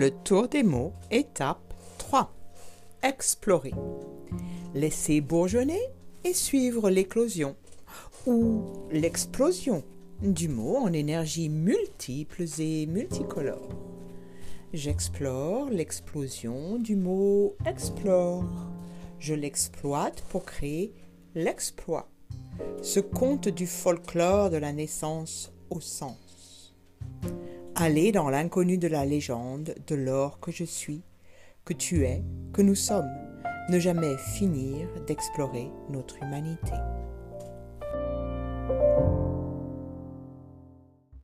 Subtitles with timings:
[0.00, 2.32] Le tour des mots, étape 3.
[3.02, 3.74] Explorer.
[4.72, 5.82] Laisser bourgeonner
[6.24, 7.54] et suivre l'éclosion
[8.26, 9.84] ou l'explosion
[10.22, 13.68] du mot en énergies multiples et multicolores.
[14.72, 18.70] J'explore l'explosion du mot explore.
[19.18, 20.94] Je l'exploite pour créer
[21.34, 22.08] l'exploit.
[22.80, 26.29] Ce conte du folklore de la naissance au sens.
[27.82, 31.00] Aller dans l'inconnu de la légende de l'or que je suis,
[31.64, 32.22] que tu es,
[32.52, 33.08] que nous sommes,
[33.70, 36.74] ne jamais finir d'explorer notre humanité.